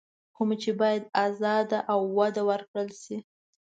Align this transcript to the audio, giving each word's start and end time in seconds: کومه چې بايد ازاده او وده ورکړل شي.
کومه 0.35 0.55
چې 0.61 0.71
بايد 0.79 1.03
ازاده 1.25 1.79
او 1.91 1.99
وده 2.17 2.41
ورکړل 2.49 2.89
شي. 3.01 3.17